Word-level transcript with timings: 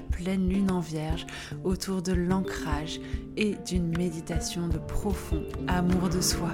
pleine 0.00 0.48
lune 0.48 0.70
en 0.70 0.80
vierge 0.80 1.26
autour 1.64 2.00
de 2.00 2.12
l'ancrage 2.12 3.00
et 3.36 3.56
d'une 3.66 3.96
méditation 3.96 4.68
de 4.68 4.78
profond 4.78 5.42
amour 5.68 6.08
de 6.08 6.20
soi. 6.20 6.52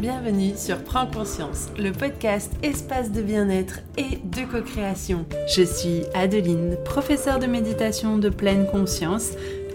Bienvenue 0.00 0.52
sur 0.58 0.84
Prends 0.84 1.06
conscience, 1.06 1.68
le 1.78 1.90
podcast 1.90 2.52
espace 2.62 3.12
de 3.12 3.22
bien-être 3.22 3.80
et 3.96 4.18
de 4.22 4.44
co-création. 4.44 5.24
Je 5.48 5.62
suis 5.62 6.02
Adeline, 6.12 6.76
professeure 6.84 7.38
de 7.38 7.46
méditation 7.46 8.18
de 8.18 8.28
pleine 8.28 8.66
conscience 8.66 9.30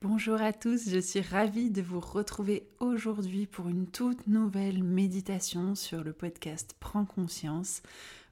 Bonjour 0.00 0.40
à 0.40 0.52
tous, 0.52 0.90
je 0.90 1.00
suis 1.00 1.22
ravie 1.22 1.70
de 1.70 1.82
vous 1.82 1.98
retrouver 1.98 2.68
aujourd'hui 2.78 3.46
pour 3.46 3.68
une 3.68 3.88
toute 3.88 4.28
nouvelle 4.28 4.84
méditation 4.84 5.74
sur 5.74 6.04
le 6.04 6.12
podcast 6.12 6.76
Prends 6.78 7.04
conscience. 7.04 7.82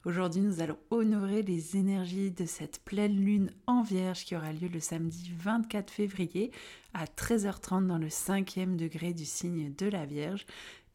Aujourd'hui, 0.05 0.43
nous 0.43 0.61
allons 0.61 0.79
honorer 0.91 1.43
les 1.43 1.77
énergies 1.77 2.31
de 2.31 2.47
cette 2.47 2.85
pleine 2.85 3.17
lune 3.17 3.51
en 3.67 3.83
vierge 3.83 4.25
qui 4.25 4.37
aura 4.37 4.53
lieu 4.53 4.69
le 4.69 4.79
samedi 4.79 5.33
24 5.37 5.91
février 5.91 6.53
à 6.95 7.07
13h30 7.07 7.89
dans 7.89 7.99
le 7.99 8.11
cinquième 8.11 8.77
degré 8.77 9.13
du 9.13 9.25
signe 9.25 9.75
de 9.77 9.87
la 9.87 10.07
Vierge 10.07 10.47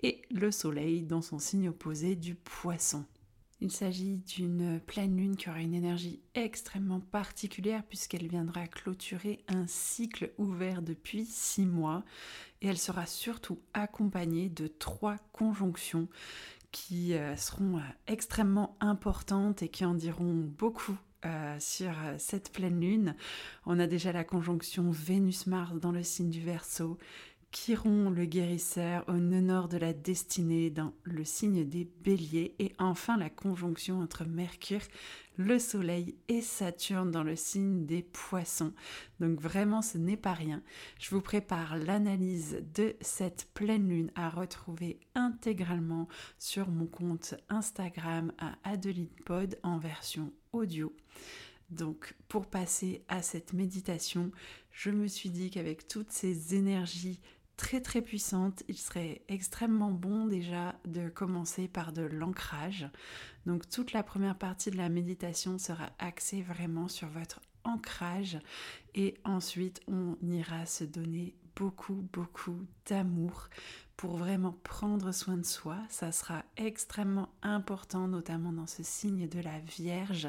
et 0.02 0.22
le 0.32 0.52
soleil 0.52 1.02
dans 1.02 1.22
son 1.22 1.38
signe 1.38 1.68
opposé 1.68 2.16
du 2.16 2.36
poisson. 2.36 3.04
Il 3.64 3.72
s'agit 3.72 4.18
d'une 4.18 4.80
pleine 4.80 5.16
lune 5.16 5.36
qui 5.36 5.48
aura 5.48 5.62
une 5.62 5.76
énergie 5.76 6.20
extrêmement 6.34 7.00
particulière 7.00 7.84
puisqu'elle 7.88 8.28
viendra 8.28 8.66
clôturer 8.66 9.44
un 9.48 9.68
cycle 9.68 10.32
ouvert 10.40 10.82
depuis 10.82 11.26
six 11.26 11.68
mois 11.68 12.04
et 12.64 12.68
elle 12.68 12.80
sera 12.80 13.06
surtout 13.06 13.60
accompagnée 13.76 14.50
de 14.50 14.66
trois 14.66 15.18
conjonctions 15.32 16.08
qui 16.72 17.14
euh, 17.14 17.36
seront 17.36 17.78
euh, 17.78 17.82
extrêmement 18.08 18.78
importantes 18.80 19.62
et 19.62 19.70
qui 19.70 19.86
en 19.86 19.94
diront 19.94 20.34
beaucoup 20.34 20.98
euh, 21.26 21.56
sur 21.60 21.92
cette 22.18 22.52
pleine 22.52 22.82
lune. 22.82 23.16
On 23.68 23.78
a 23.78 23.86
déjà 23.86 24.12
la 24.12 24.24
conjonction 24.24 24.90
Vénus-Mars 24.90 25.80
dans 25.80 25.92
le 25.92 26.02
signe 26.02 26.32
du 26.32 26.42
Verseau 26.42 26.98
Chiron 27.52 28.10
le 28.10 28.24
guérisseur 28.26 29.04
au 29.10 29.14
nœud 29.14 29.42
nord 29.42 29.68
de 29.68 29.78
la 29.78 29.92
destinée 29.92 30.70
dans 30.70 30.94
le 31.04 31.26
signe 31.26 31.68
des 31.68 31.84
béliers 31.84 32.56
et 32.60 32.72
enfin 32.80 33.18
la 33.18 33.30
conjonction 33.30 34.00
entre 34.00 34.24
Mercure, 34.24 34.82
le 35.36 35.60
Soleil 35.60 36.16
et 36.30 36.42
Saturne 36.42 37.12
dans 37.12 37.24
le 37.24 37.36
signe 37.36 37.86
des 37.86 38.04
poissons. 38.04 38.74
Donc 39.20 39.42
vraiment 39.42 39.82
ce 39.82 39.98
n'est 39.98 40.16
pas 40.16 40.34
rien. 40.34 40.64
Je 40.98 41.10
vous 41.10 41.20
prépare 41.20 41.78
l'analyse 41.78 42.64
de 42.74 42.96
cette 43.02 43.50
pleine 43.54 43.90
lune 43.90 44.12
à 44.16 44.30
retrouver 44.30 45.02
intégralement 45.14 46.08
sur 46.40 46.70
mon 46.70 46.88
compte 46.88 47.36
Instagram 47.50 48.32
à 48.38 48.56
Adeline 48.64 49.10
Pod 49.26 49.60
en 49.64 49.78
version 49.78 50.32
audio. 50.54 50.96
Donc 51.70 52.16
pour 52.30 52.46
passer 52.46 53.04
à 53.10 53.22
cette 53.22 53.52
méditation, 53.52 54.32
je 54.72 54.90
me 54.90 55.08
suis 55.08 55.30
dit 55.30 55.50
qu'avec 55.50 55.88
toutes 55.88 56.12
ces 56.12 56.56
énergies 56.56 57.20
très 57.58 57.82
très 57.82 58.02
puissante. 58.02 58.64
Il 58.68 58.78
serait 58.78 59.22
extrêmement 59.28 59.92
bon 59.92 60.26
déjà 60.26 60.76
de 60.86 61.10
commencer 61.10 61.68
par 61.68 61.94
de 61.94 62.04
l'ancrage. 62.04 62.88
Donc 63.46 63.70
toute 63.70 63.94
la 63.94 64.04
première 64.04 64.38
partie 64.38 64.72
de 64.72 64.78
la 64.78 64.90
méditation 64.90 65.58
sera 65.58 65.90
axée 66.00 66.42
vraiment 66.42 66.88
sur 66.88 67.08
votre 67.08 67.40
ancrage 67.64 68.40
et 68.96 69.16
ensuite 69.24 69.82
on 69.88 70.18
ira 70.24 70.66
se 70.66 70.84
donner 70.84 71.36
beaucoup 71.56 72.08
beaucoup 72.14 72.66
d'amour 72.88 73.50
pour 74.02 74.18
vraiment 74.18 74.58
prendre 74.64 75.12
soin 75.12 75.38
de 75.38 75.46
soi. 75.46 75.78
Ça 75.88 76.12
sera 76.12 76.44
extrêmement 76.58 77.30
important, 77.44 78.08
notamment 78.08 78.52
dans 78.52 78.66
ce 78.66 78.82
signe 78.82 79.28
de 79.28 79.40
la 79.40 79.60
Vierge. 79.60 80.28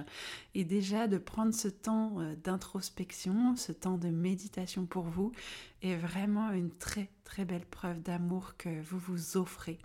Et 0.54 0.66
déjà 0.66 1.08
de 1.08 1.16
prendre 1.16 1.54
ce 1.54 1.68
temps 1.68 2.20
euh, 2.20 2.36
d'introspection, 2.44 3.56
ce 3.56 3.72
temps 3.72 3.96
de 3.96 4.10
méditation 4.10 4.84
pour 4.84 5.04
vous, 5.04 5.32
est 5.80 5.96
vraiment 5.96 6.50
une 6.50 6.70
très 6.70 7.08
très 7.24 7.46
belle 7.46 7.64
preuve 7.64 8.02
d'amour 8.02 8.58
que 8.58 8.82
vous 8.82 8.98
vous 8.98 9.38
offrez 9.38 9.78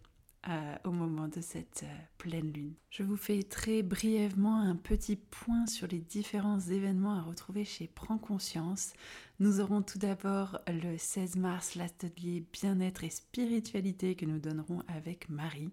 euh, 0.47 0.75
au 0.85 0.91
moment 0.91 1.27
de 1.27 1.41
cette 1.41 1.83
euh, 1.83 1.97
pleine 2.17 2.51
lune. 2.51 2.73
Je 2.89 3.03
vous 3.03 3.17
fais 3.17 3.43
très 3.43 3.81
brièvement 3.81 4.59
un 4.59 4.75
petit 4.75 5.15
point 5.15 5.65
sur 5.65 5.87
les 5.87 5.99
différents 5.99 6.59
événements 6.59 7.17
à 7.17 7.21
retrouver 7.21 7.65
chez 7.65 7.87
Prends 7.87 8.17
Conscience. 8.17 8.93
Nous 9.39 9.59
aurons 9.59 9.81
tout 9.81 9.97
d'abord 9.97 10.59
le 10.67 10.97
16 10.97 11.35
mars 11.37 11.75
l'atelier 11.75 12.45
bien-être 12.53 13.03
et 13.03 13.09
spiritualité 13.09 14.15
que 14.15 14.25
nous 14.25 14.39
donnerons 14.39 14.83
avec 14.87 15.29
Marie. 15.29 15.71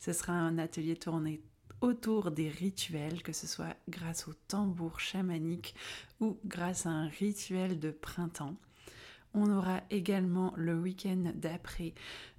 Ce 0.00 0.12
sera 0.12 0.32
un 0.32 0.58
atelier 0.58 0.96
tourné 0.96 1.40
autour 1.80 2.30
des 2.30 2.48
rituels, 2.48 3.22
que 3.22 3.32
ce 3.32 3.46
soit 3.46 3.76
grâce 3.88 4.28
au 4.28 4.32
tambour 4.48 4.98
chamanique 4.98 5.74
ou 6.20 6.38
grâce 6.44 6.86
à 6.86 6.90
un 6.90 7.08
rituel 7.08 7.78
de 7.78 7.90
printemps. 7.90 8.56
On 9.38 9.50
aura 9.50 9.82
également 9.90 10.54
le 10.56 10.74
week-end 10.74 11.30
d'après 11.34 11.92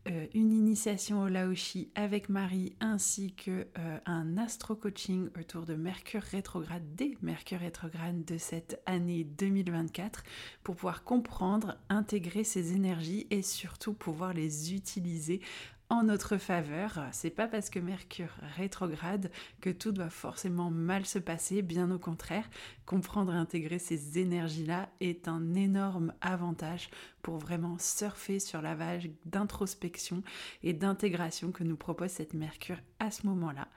euh, 0.07 0.25
une 0.33 0.51
initiation 0.51 1.21
au 1.21 1.27
Laoshi 1.27 1.91
avec 1.93 2.27
Marie 2.27 2.73
ainsi 2.79 3.33
que 3.33 3.67
euh, 3.77 3.99
un 4.07 4.35
astro-coaching 4.39 5.29
autour 5.39 5.67
de 5.67 5.75
Mercure 5.75 6.23
rétrograde, 6.23 6.95
des 6.95 7.15
Mercure 7.21 7.59
rétrograde 7.59 8.25
de 8.25 8.39
cette 8.39 8.81
année 8.87 9.25
2024 9.25 10.23
pour 10.63 10.75
pouvoir 10.75 11.03
comprendre, 11.03 11.77
intégrer 11.89 12.43
ces 12.43 12.73
énergies 12.73 13.27
et 13.29 13.43
surtout 13.43 13.93
pouvoir 13.93 14.33
les 14.33 14.73
utiliser 14.73 15.41
en 15.89 16.03
notre 16.03 16.37
faveur. 16.37 16.99
C'est 17.11 17.29
pas 17.29 17.47
parce 17.47 17.69
que 17.69 17.79
Mercure 17.79 18.35
rétrograde 18.55 19.31
que 19.61 19.69
tout 19.69 19.91
doit 19.91 20.09
forcément 20.09 20.69
mal 20.69 21.05
se 21.05 21.19
passer, 21.19 21.61
bien 21.61 21.91
au 21.91 21.99
contraire. 21.99 22.49
Comprendre 22.85 23.33
et 23.33 23.37
intégrer 23.37 23.79
ces 23.79 24.19
énergies-là 24.19 24.89
est 24.99 25.27
un 25.27 25.53
énorme 25.53 26.13
avantage 26.21 26.89
pour 27.21 27.37
vraiment 27.37 27.77
surfer 27.77 28.39
sur 28.39 28.61
la 28.61 28.75
vague 28.75 29.11
d'introspection 29.25 30.23
et 30.63 30.73
d'intégration 30.73 31.51
que 31.51 31.63
nous 31.63 31.77
propose 31.77 32.11
cette 32.11 32.33
Mercure 32.33 32.79
à 32.99 33.11
ce 33.11 33.25
moment-là. 33.27 33.67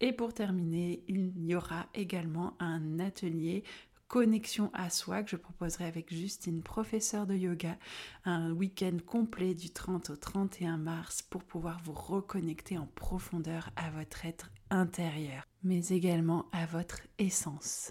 Et 0.00 0.12
pour 0.12 0.34
terminer, 0.34 1.04
il 1.06 1.32
y 1.46 1.54
aura 1.54 1.86
également 1.94 2.56
un 2.58 2.98
atelier 2.98 3.62
connexion 4.12 4.70
à 4.74 4.90
soi 4.90 5.22
que 5.22 5.30
je 5.30 5.36
proposerai 5.36 5.86
avec 5.86 6.12
Justine, 6.12 6.62
professeure 6.62 7.26
de 7.26 7.34
yoga, 7.34 7.78
un 8.26 8.52
week-end 8.52 8.98
complet 9.06 9.54
du 9.54 9.70
30 9.70 10.10
au 10.10 10.16
31 10.16 10.76
mars 10.76 11.22
pour 11.22 11.42
pouvoir 11.42 11.80
vous 11.82 11.94
reconnecter 11.94 12.76
en 12.76 12.86
profondeur 12.94 13.70
à 13.74 13.90
votre 13.90 14.26
être 14.26 14.50
intérieur, 14.68 15.48
mais 15.62 15.88
également 15.88 16.44
à 16.52 16.66
votre 16.66 17.00
essence. 17.18 17.90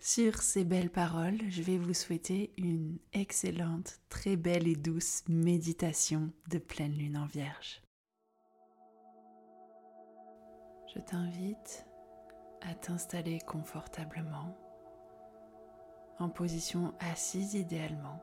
Sur 0.00 0.42
ces 0.42 0.64
belles 0.64 0.90
paroles, 0.90 1.38
je 1.48 1.62
vais 1.62 1.78
vous 1.78 1.94
souhaiter 1.94 2.52
une 2.58 2.98
excellente, 3.12 4.00
très 4.08 4.34
belle 4.34 4.66
et 4.66 4.74
douce 4.74 5.22
méditation 5.28 6.32
de 6.50 6.58
pleine 6.58 6.98
lune 6.98 7.16
en 7.16 7.26
vierge. 7.26 7.80
Je 10.92 11.00
t'invite 11.00 11.86
à 12.60 12.74
t'installer 12.74 13.38
confortablement 13.46 14.63
en 16.18 16.28
position 16.28 16.92
assise 17.00 17.54
idéalement. 17.54 18.20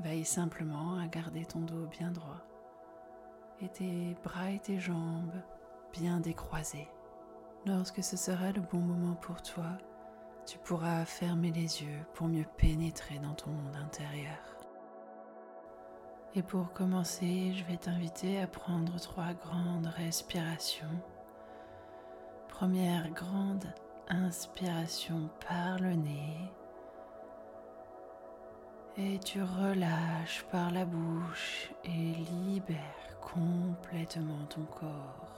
Veille 0.00 0.24
simplement 0.24 0.98
à 0.98 1.06
garder 1.06 1.44
ton 1.44 1.60
dos 1.60 1.86
bien 1.86 2.10
droit 2.10 2.40
et 3.60 3.68
tes 3.68 4.16
bras 4.22 4.50
et 4.50 4.58
tes 4.58 4.78
jambes 4.78 5.42
bien 5.92 6.20
décroisés. 6.20 6.88
Lorsque 7.66 8.02
ce 8.02 8.16
sera 8.16 8.52
le 8.52 8.60
bon 8.60 8.80
moment 8.80 9.14
pour 9.14 9.40
toi, 9.42 9.78
tu 10.44 10.58
pourras 10.58 11.04
fermer 11.04 11.50
les 11.50 11.82
yeux 11.82 12.04
pour 12.12 12.28
mieux 12.28 12.44
pénétrer 12.58 13.18
dans 13.18 13.34
ton 13.34 13.50
monde 13.50 13.76
intérieur. 13.76 14.38
Et 16.34 16.42
pour 16.42 16.72
commencer, 16.72 17.54
je 17.54 17.64
vais 17.64 17.76
t'inviter 17.76 18.40
à 18.40 18.46
prendre 18.46 18.98
trois 19.00 19.32
grandes 19.34 19.86
respirations. 19.86 21.00
Première 22.48 23.08
grande 23.10 23.72
inspiration 24.08 25.30
par 25.48 25.78
le 25.78 25.94
nez 25.94 26.52
et 28.96 29.18
tu 29.18 29.42
relâches 29.42 30.44
par 30.52 30.70
la 30.70 30.84
bouche 30.84 31.70
et 31.84 32.14
libères 32.44 33.18
complètement 33.20 34.44
ton 34.48 34.62
corps. 34.62 35.28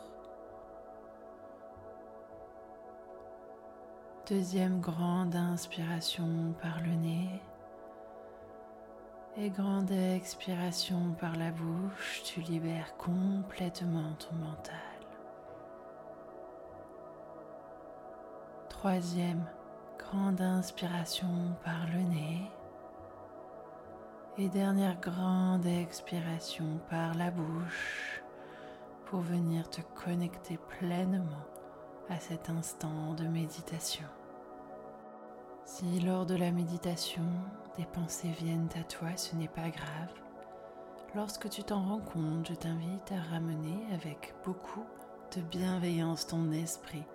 Deuxième 4.29 4.81
grande 4.81 5.37
inspiration 5.37 6.55
par 6.61 6.81
le 6.83 6.93
nez. 6.93 7.41
Et 9.39 9.51
grande 9.51 9.91
expiration 9.91 11.15
par 11.21 11.37
la 11.37 11.51
bouche, 11.51 12.23
tu 12.25 12.41
libères 12.41 12.97
complètement 12.97 14.15
ton 14.15 14.35
mental. 14.37 14.75
Troisième, 18.69 19.45
grande 19.99 20.41
inspiration 20.41 21.55
par 21.65 21.87
le 21.87 22.03
nez. 22.03 22.51
Et 24.39 24.51
dernière 24.51 25.01
grande 25.01 25.65
expiration 25.65 26.79
par 26.91 27.15
la 27.15 27.31
bouche 27.31 28.23
pour 29.07 29.21
venir 29.21 29.71
te 29.71 29.81
connecter 29.95 30.59
pleinement 30.79 31.47
à 32.11 32.21
cet 32.21 32.51
instant 32.51 33.15
de 33.15 33.25
méditation. 33.25 34.05
Si 35.65 36.01
lors 36.01 36.27
de 36.27 36.35
la 36.35 36.51
méditation, 36.51 37.25
des 37.79 37.87
pensées 37.87 38.35
viennent 38.39 38.69
à 38.79 38.85
toi, 38.85 39.09
ce 39.17 39.35
n'est 39.37 39.49
pas 39.49 39.71
grave. 39.71 40.13
Lorsque 41.15 41.49
tu 41.49 41.65
t'en 41.65 41.83
rends 41.83 42.01
compte, 42.01 42.49
je 42.49 42.55
t'invite 42.55 43.13
à 43.13 43.35
ramener 43.35 43.87
avec 43.95 44.35
beaucoup 44.45 44.85
de 45.35 45.41
bienveillance 45.41 46.27
ton 46.27 46.53
esprit 46.53 47.07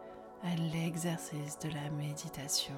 à 0.42 0.56
l'exercice 0.74 1.60
de 1.60 1.70
la 1.70 1.88
méditation. 1.92 2.74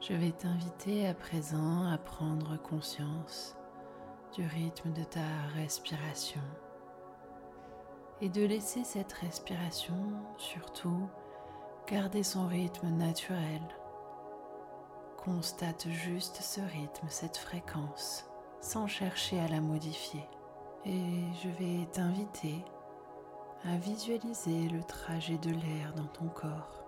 Je 0.00 0.14
vais 0.14 0.30
t'inviter 0.30 1.08
à 1.08 1.14
présent 1.14 1.90
à 1.90 1.98
prendre 1.98 2.56
conscience 2.62 3.56
du 4.32 4.46
rythme 4.46 4.92
de 4.92 5.04
ta 5.04 5.26
respiration 5.54 6.40
et 8.20 8.28
de 8.28 8.44
laisser 8.44 8.84
cette 8.84 9.12
respiration 9.12 9.96
surtout 10.36 11.08
garder 11.86 12.22
son 12.22 12.46
rythme 12.46 12.88
naturel 12.88 13.60
Constate 15.18 15.88
juste 15.90 16.36
ce 16.36 16.60
rythme, 16.60 17.06
cette 17.08 17.36
fréquence, 17.36 18.24
sans 18.60 18.86
chercher 18.86 19.38
à 19.40 19.48
la 19.48 19.60
modifier. 19.60 20.24
Et 20.86 21.24
je 21.42 21.48
vais 21.58 21.86
t'inviter 21.86 22.64
à 23.64 23.76
visualiser 23.76 24.68
le 24.68 24.82
trajet 24.84 25.36
de 25.36 25.50
l'air 25.50 25.92
dans 25.96 26.06
ton 26.06 26.28
corps. 26.28 26.84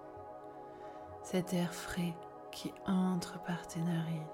Cet 1.22 1.52
air 1.52 1.74
frais 1.74 2.14
qui 2.50 2.72
entre 2.86 3.40
par 3.42 3.66
tes 3.66 3.80
narines, 3.80 4.26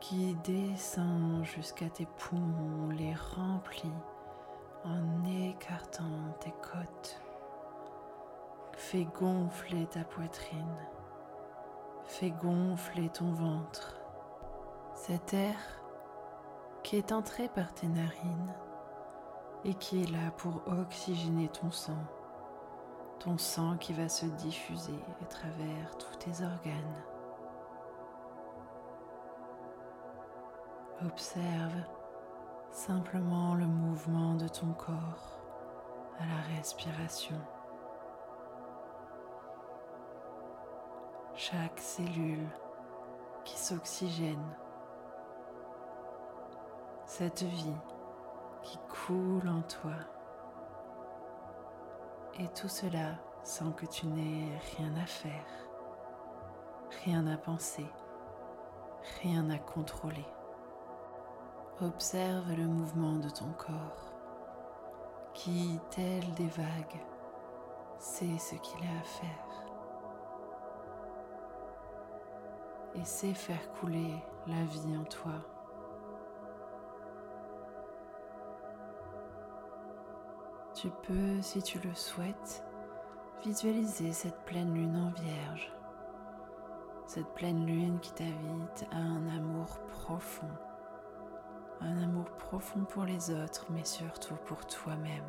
qui 0.00 0.34
descend 0.44 1.44
jusqu'à 1.44 1.88
tes 1.88 2.06
poumons, 2.06 2.90
les 2.90 3.14
remplit 3.14 3.92
en 4.84 5.24
écartant 5.24 6.04
tes 6.40 6.52
côtes, 6.62 7.20
fait 8.72 9.06
gonfler 9.18 9.86
ta 9.86 10.04
poitrine 10.04 10.76
Fais 12.06 12.30
gonfler 12.30 13.08
ton 13.10 13.32
ventre. 13.32 13.96
Cet 14.94 15.34
air 15.34 15.56
qui 16.82 16.96
est 16.96 17.12
entré 17.12 17.48
par 17.48 17.74
tes 17.74 17.88
narines 17.88 18.54
et 19.64 19.74
qui 19.74 20.04
est 20.04 20.10
là 20.10 20.30
pour 20.36 20.62
oxygéner 20.68 21.48
ton 21.48 21.70
sang, 21.70 21.98
ton 23.18 23.38
sang 23.38 23.76
qui 23.76 23.92
va 23.92 24.08
se 24.08 24.26
diffuser 24.26 24.98
à 25.22 25.24
travers 25.26 25.96
tous 25.98 26.16
tes 26.16 26.44
organes. 26.44 27.04
Observe 31.04 31.84
simplement 32.70 33.54
le 33.54 33.66
mouvement 33.66 34.34
de 34.34 34.48
ton 34.48 34.72
corps 34.72 35.40
à 36.18 36.26
la 36.26 36.56
respiration. 36.56 37.36
chaque 41.36 41.78
cellule 41.78 42.48
qui 43.44 43.58
s'oxygène, 43.58 44.56
cette 47.04 47.42
vie 47.42 47.76
qui 48.62 48.78
coule 48.88 49.48
en 49.48 49.60
toi. 49.62 50.15
Et 52.38 52.48
tout 52.48 52.68
cela 52.68 53.14
sans 53.42 53.72
que 53.72 53.86
tu 53.86 54.06
n'aies 54.06 54.58
rien 54.76 54.94
à 55.02 55.06
faire, 55.06 55.46
rien 57.04 57.26
à 57.26 57.36
penser, 57.36 57.86
rien 59.22 59.48
à 59.50 59.58
contrôler. 59.58 60.26
Observe 61.80 62.52
le 62.52 62.66
mouvement 62.66 63.16
de 63.16 63.30
ton 63.30 63.52
corps 63.52 64.12
qui, 65.34 65.78
tel 65.90 66.30
des 66.34 66.48
vagues, 66.48 67.04
sait 67.98 68.38
ce 68.38 68.54
qu'il 68.56 68.80
a 68.86 69.00
à 69.00 69.04
faire. 69.04 69.66
et 72.98 73.04
sait 73.04 73.34
faire 73.34 73.70
couler 73.72 74.14
la 74.46 74.64
vie 74.64 74.96
en 74.96 75.04
toi. 75.04 75.55
Tu 80.76 80.90
peux, 80.90 81.40
si 81.40 81.62
tu 81.62 81.78
le 81.78 81.94
souhaites, 81.94 82.62
visualiser 83.42 84.12
cette 84.12 84.44
pleine 84.44 84.74
lune 84.74 84.94
en 84.94 85.22
vierge, 85.22 85.72
cette 87.06 87.32
pleine 87.32 87.64
lune 87.64 87.98
qui 88.00 88.12
t'invite 88.12 88.86
à 88.92 88.98
un 88.98 89.26
amour 89.28 89.78
profond, 89.88 90.50
un 91.80 92.02
amour 92.02 92.26
profond 92.26 92.84
pour 92.84 93.04
les 93.04 93.30
autres, 93.30 93.64
mais 93.70 93.86
surtout 93.86 94.34
pour 94.44 94.66
toi-même, 94.66 95.24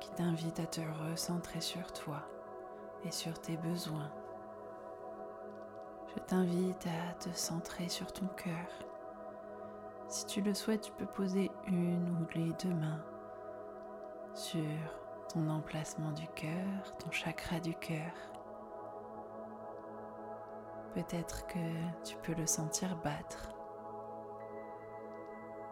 qui 0.00 0.08
t'invite 0.12 0.58
à 0.58 0.66
te 0.66 0.80
recentrer 1.10 1.60
sur 1.60 1.92
toi 1.92 2.22
et 3.04 3.10
sur 3.10 3.38
tes 3.38 3.58
besoins. 3.58 4.10
Je 6.16 6.22
t'invite 6.22 6.86
à 6.86 7.12
te 7.12 7.28
centrer 7.36 7.90
sur 7.90 8.10
ton 8.10 8.26
cœur. 8.28 8.68
Si 10.08 10.24
tu 10.24 10.40
le 10.40 10.54
souhaites, 10.54 10.80
tu 10.80 10.92
peux 10.92 11.04
poser 11.04 11.50
une 11.66 12.08
ou 12.08 12.26
les 12.34 12.54
deux 12.54 12.72
mains 12.72 13.04
sur 14.38 14.62
ton 15.32 15.48
emplacement 15.48 16.12
du 16.12 16.26
cœur, 16.28 16.96
ton 16.98 17.10
chakra 17.10 17.58
du 17.58 17.74
cœur. 17.74 18.12
Peut-être 20.94 21.46
que 21.48 21.58
tu 22.04 22.16
peux 22.22 22.34
le 22.34 22.46
sentir 22.46 22.96
battre. 23.02 23.52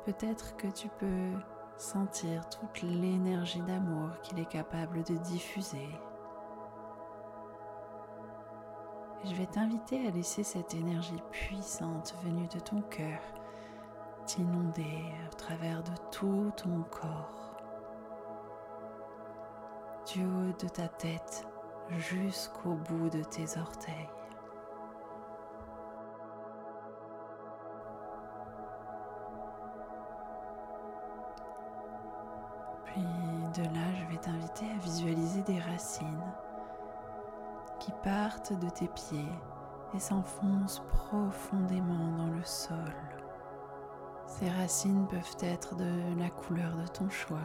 Peut-être 0.05 0.57
que 0.57 0.67
tu 0.67 0.89
peux 0.89 1.33
sentir 1.77 2.49
toute 2.49 2.83
l'énergie 2.83 3.63
d'amour 3.63 4.11
qu'il 4.23 4.39
est 4.39 4.49
capable 4.49 5.03
de 5.05 5.15
diffuser 5.17 5.89
je 9.25 9.35
vais 9.35 9.47
t'inviter 9.47 10.07
à 10.07 10.11
laisser 10.11 10.45
cette 10.45 10.75
énergie 10.75 11.21
puissante 11.33 12.15
venue 12.23 12.47
de 12.47 12.61
ton 12.61 12.81
cœur 12.83 13.19
t'inonder 14.27 15.05
au 15.31 15.35
travers 15.35 15.83
de 15.85 15.93
tout 16.11 16.53
ton 16.57 16.83
corps, 16.91 17.46
du 20.13 20.25
haut 20.25 20.53
de 20.63 20.69
ta 20.69 20.87
tête 20.89 21.47
jusqu'au 21.91 22.75
bout 22.75 23.11
de 23.11 23.23
tes 23.25 23.59
orteils. 23.59 24.09
Puis 32.85 33.03
de 33.03 33.63
là, 33.65 33.95
je 33.95 34.05
vais 34.13 34.21
t'inviter 34.21 34.67
à 34.71 34.79
visualiser 34.79 35.43
des 35.43 35.59
racines 35.59 36.33
qui 37.81 37.93
partent 38.03 38.53
de 38.53 38.69
tes 38.69 38.89
pieds 38.89 39.33
et 39.95 39.99
s'enfoncent 39.99 40.83
profondément 40.89 42.17
dans 42.17 42.31
le 42.31 42.45
sol. 42.45 42.95
Ces 44.27 44.51
racines 44.51 45.07
peuvent 45.09 45.37
être 45.41 45.77
de 45.77 46.19
la 46.19 46.31
couleur 46.31 46.77
de 46.77 46.87
ton 46.87 47.09
choix, 47.09 47.39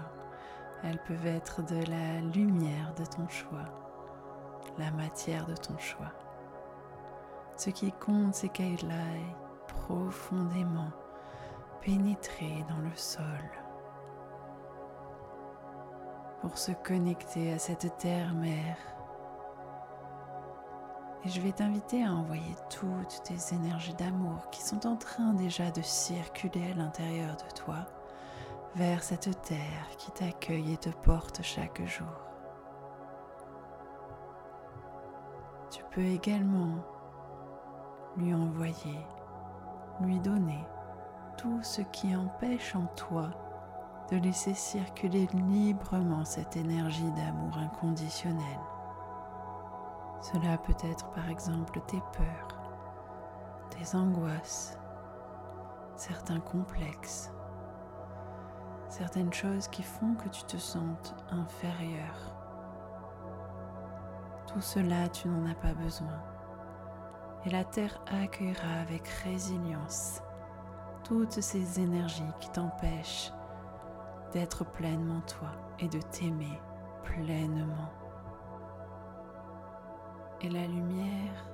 elles 0.83 1.01
peuvent 1.03 1.27
être 1.27 1.63
de 1.63 1.83
la 1.89 2.21
lumière 2.33 2.93
de 2.95 3.05
ton 3.05 3.27
choix, 3.27 3.65
la 4.77 4.91
matière 4.91 5.45
de 5.45 5.55
ton 5.55 5.77
choix. 5.77 6.11
Ce 7.55 7.69
qui 7.69 7.91
compte, 7.91 8.33
c'est 8.33 8.49
qu'elle 8.49 8.89
aille 8.89 9.35
profondément 9.67 10.91
pénétrer 11.81 12.65
dans 12.69 12.79
le 12.79 12.95
sol 12.95 13.23
pour 16.41 16.57
se 16.57 16.71
connecter 16.71 17.53
à 17.53 17.59
cette 17.59 17.97
terre-mère 17.97 18.77
et 21.23 21.29
je 21.29 21.39
vais 21.39 21.51
t'inviter 21.51 22.03
à 22.03 22.11
envoyer 22.11 22.55
toutes 22.69 23.21
tes 23.23 23.55
énergies 23.55 23.93
d'amour 23.93 24.49
qui 24.49 24.61
sont 24.61 24.87
en 24.87 24.95
train 24.95 25.33
déjà 25.33 25.69
de 25.69 25.81
circuler 25.81 26.71
à 26.71 26.75
l'intérieur 26.75 27.35
de 27.35 27.53
toi 27.53 27.85
vers 28.75 29.03
cette 29.03 29.41
terre 29.41 29.97
qui 29.97 30.11
t'accueille 30.11 30.73
et 30.73 30.77
te 30.77 30.89
porte 30.89 31.41
chaque 31.41 31.85
jour. 31.85 32.07
Tu 35.69 35.83
peux 35.91 36.05
également 36.05 36.77
lui 38.17 38.33
envoyer, 38.33 39.05
lui 40.01 40.19
donner 40.19 40.63
tout 41.37 41.61
ce 41.63 41.81
qui 41.81 42.15
empêche 42.15 42.75
en 42.75 42.85
toi 42.95 43.29
de 44.09 44.17
laisser 44.17 44.53
circuler 44.53 45.27
librement 45.33 46.25
cette 46.25 46.55
énergie 46.55 47.11
d'amour 47.11 47.57
inconditionnel. 47.57 48.59
Cela 50.21 50.57
peut 50.57 50.75
être 50.83 51.09
par 51.11 51.29
exemple 51.29 51.79
tes 51.87 52.01
peurs, 52.13 52.59
tes 53.69 53.97
angoisses, 53.97 54.77
certains 55.95 56.39
complexes, 56.39 57.31
certaines 58.91 59.31
choses 59.31 59.67
qui 59.69 59.83
font 59.83 60.15
que 60.15 60.27
tu 60.29 60.43
te 60.43 60.57
sentes 60.57 61.15
inférieur. 61.31 62.35
Tout 64.47 64.61
cela, 64.61 65.07
tu 65.09 65.29
n'en 65.29 65.49
as 65.49 65.55
pas 65.55 65.73
besoin. 65.73 66.21
Et 67.45 67.49
la 67.49 67.63
Terre 67.63 68.01
accueillera 68.07 68.81
avec 68.81 69.07
résilience 69.07 70.21
toutes 71.05 71.41
ces 71.41 71.79
énergies 71.79 72.33
qui 72.39 72.49
t'empêchent 72.51 73.31
d'être 74.33 74.65
pleinement 74.65 75.21
toi 75.21 75.51
et 75.79 75.87
de 75.87 75.99
t'aimer 75.99 76.59
pleinement. 77.03 77.89
Et 80.41 80.49
la 80.49 80.67
lumière 80.67 81.49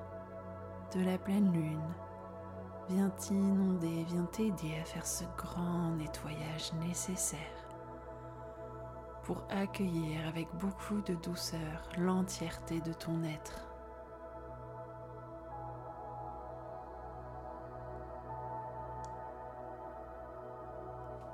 de 0.96 1.01
la 1.03 1.17
pleine 1.17 1.51
lune 1.53 1.94
vient 2.89 3.10
t'inonder, 3.10 4.03
vient 4.06 4.25
t'aider 4.25 4.77
à 4.82 4.86
faire 4.86 5.06
ce 5.06 5.25
grand 5.36 5.91
nettoyage 5.91 6.72
nécessaire 6.82 7.39
pour 9.24 9.44
accueillir 9.50 10.25
avec 10.27 10.48
beaucoup 10.56 11.01
de 11.01 11.15
douceur 11.15 11.89
l'entièreté 11.98 12.79
de 12.79 12.94
ton 12.94 13.24
être. 13.24 13.67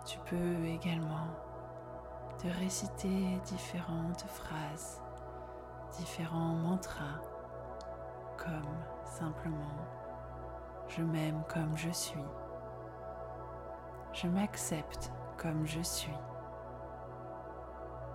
Tu 0.06 0.18
peux 0.26 0.66
également 0.66 1.28
te 2.40 2.48
réciter 2.60 3.40
différentes 3.46 4.24
phrases, 4.24 5.02
différents 6.00 6.56
mantras, 6.56 7.22
comme 8.38 8.76
simplement 9.06 10.03
je 10.88 11.02
m'aime 11.02 11.44
comme 11.48 11.76
je 11.76 11.90
suis. 11.90 12.24
Je 14.14 14.28
m'accepte 14.28 15.12
comme 15.38 15.66
je 15.66 15.82
suis. 15.82 16.18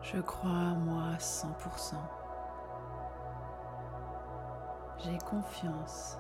Je 0.02 0.20
crois 0.20 0.50
en 0.50 0.76
moi 0.76 1.16
100%. 1.18 1.94
J'ai 4.98 5.18
confiance 5.18 6.18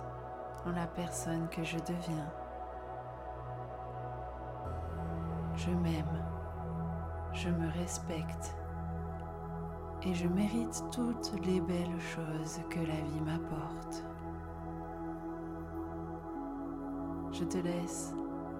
en 0.66 0.72
la 0.72 0.86
personne 0.86 1.48
que 1.48 1.62
je 1.62 1.78
deviens. 1.78 2.32
Je 5.54 5.70
m'aime, 5.70 6.24
je 7.32 7.48
me 7.48 7.70
respecte 7.72 8.56
et 10.02 10.14
je 10.14 10.28
mérite 10.28 10.84
toutes 10.92 11.32
les 11.44 11.60
belles 11.60 12.00
choses 12.00 12.60
que 12.70 12.78
la 12.78 12.94
vie 12.94 13.20
m'apporte. 13.20 14.07
Je 17.38 17.44
te 17.44 17.58
laisse 17.58 18.12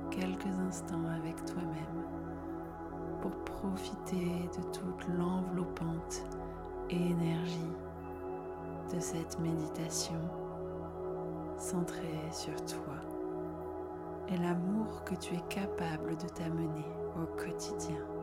quelques 0.08 0.56
instants 0.68 1.04
avec 1.16 1.44
toi-même 1.46 2.04
pour 3.20 3.32
profiter 3.44 4.48
de 4.56 4.62
toute 4.70 5.08
l'enveloppante 5.18 6.22
énergie 6.88 7.72
de 8.94 9.00
cette 9.00 9.36
méditation 9.40 10.20
centrée 11.56 12.22
sur 12.30 12.54
toi 12.66 12.94
et 14.28 14.36
l'amour 14.36 15.02
que 15.04 15.16
tu 15.16 15.34
es 15.34 15.42
capable 15.48 16.16
de 16.16 16.28
t'amener 16.28 16.86
au 17.16 17.26
quotidien. 17.36 18.17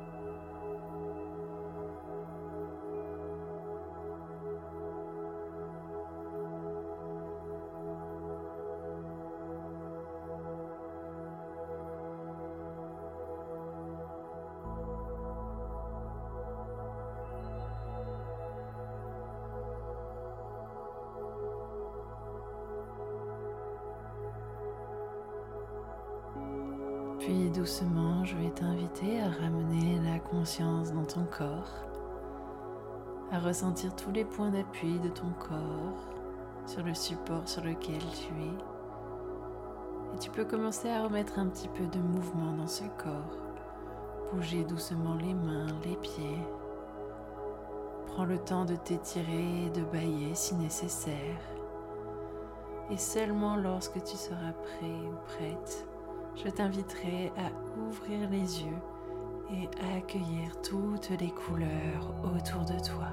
Puis 27.25 27.49
doucement, 27.49 28.23
je 28.23 28.35
vais 28.35 28.51
t'inviter 28.51 29.19
à 29.19 29.29
ramener 29.41 29.99
la 30.03 30.19
conscience 30.19 30.93
dans 30.93 31.05
ton 31.05 31.25
corps, 31.25 31.71
à 33.31 33.39
ressentir 33.39 33.95
tous 33.95 34.11
les 34.11 34.23
points 34.23 34.51
d'appui 34.51 34.99
de 34.99 35.09
ton 35.09 35.31
corps 35.39 36.07
sur 36.67 36.83
le 36.83 36.93
support 36.93 37.49
sur 37.49 37.63
lequel 37.63 37.97
tu 38.13 38.31
es. 38.31 40.13
Et 40.13 40.19
tu 40.19 40.29
peux 40.29 40.45
commencer 40.45 40.87
à 40.87 41.01
remettre 41.01 41.39
un 41.39 41.47
petit 41.47 41.67
peu 41.69 41.87
de 41.87 41.97
mouvement 41.97 42.51
dans 42.57 42.67
ce 42.67 42.83
corps. 42.83 43.39
Bouger 44.31 44.63
doucement 44.63 45.15
les 45.15 45.33
mains, 45.33 45.65
les 45.83 45.95
pieds. 45.95 46.45
Prends 48.05 48.25
le 48.25 48.37
temps 48.37 48.65
de 48.65 48.75
t'étirer 48.75 49.65
et 49.65 49.69
de 49.71 49.83
bailler 49.85 50.35
si 50.35 50.53
nécessaire. 50.53 51.41
Et 52.91 52.97
seulement 52.97 53.55
lorsque 53.55 54.03
tu 54.03 54.15
seras 54.15 54.51
prêt 54.51 55.07
ou 55.07 55.15
prête, 55.25 55.87
je 56.35 56.49
t'inviterai 56.49 57.31
à 57.37 57.79
ouvrir 57.79 58.29
les 58.29 58.63
yeux 58.63 58.81
et 59.51 59.69
à 59.83 59.97
accueillir 59.97 60.59
toutes 60.61 61.09
les 61.11 61.31
couleurs 61.31 62.13
autour 62.23 62.65
de 62.65 62.79
toi. 62.83 63.09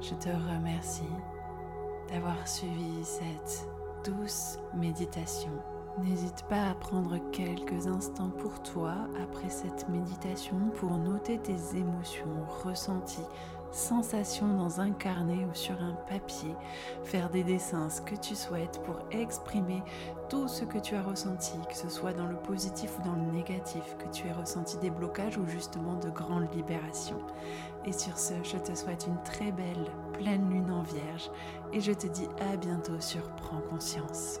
Je 0.00 0.14
te 0.14 0.28
remercie 0.28 1.02
d'avoir 2.10 2.46
suivi 2.48 3.04
cette 3.04 3.68
douce 4.04 4.58
méditation. 4.74 5.52
N'hésite 5.98 6.44
pas 6.48 6.70
à 6.70 6.74
prendre 6.74 7.18
quelques 7.30 7.86
instants 7.86 8.30
pour 8.30 8.62
toi 8.62 8.94
après 9.22 9.50
cette 9.50 9.88
méditation 9.88 10.56
pour 10.76 10.96
noter 10.96 11.38
tes 11.38 11.76
émotions 11.76 12.46
ressenties 12.64 13.26
sensations 13.72 14.54
dans 14.54 14.80
un 14.80 14.90
carnet 14.90 15.44
ou 15.44 15.54
sur 15.54 15.80
un 15.82 15.94
papier, 16.08 16.54
faire 17.04 17.30
des 17.30 17.44
dessins, 17.44 17.88
ce 17.88 18.00
que 18.00 18.14
tu 18.14 18.34
souhaites 18.34 18.82
pour 18.84 18.96
exprimer 19.10 19.82
tout 20.28 20.48
ce 20.48 20.64
que 20.64 20.78
tu 20.78 20.94
as 20.94 21.02
ressenti, 21.02 21.58
que 21.68 21.76
ce 21.76 21.88
soit 21.88 22.12
dans 22.12 22.26
le 22.26 22.36
positif 22.36 22.98
ou 22.98 23.02
dans 23.02 23.14
le 23.14 23.32
négatif, 23.32 23.96
que 23.98 24.10
tu 24.12 24.26
aies 24.26 24.32
ressenti 24.32 24.76
des 24.78 24.90
blocages 24.90 25.38
ou 25.38 25.46
justement 25.46 25.94
de 25.94 26.10
grandes 26.10 26.52
libérations. 26.54 27.20
Et 27.84 27.92
sur 27.92 28.18
ce, 28.18 28.34
je 28.42 28.58
te 28.58 28.74
souhaite 28.74 29.06
une 29.06 29.22
très 29.22 29.52
belle 29.52 29.90
pleine 30.12 30.48
lune 30.50 30.70
en 30.70 30.82
vierge 30.82 31.30
et 31.72 31.80
je 31.80 31.92
te 31.92 32.06
dis 32.06 32.28
à 32.52 32.56
bientôt 32.56 33.00
sur 33.00 33.22
Prends 33.36 33.62
conscience. 33.70 34.40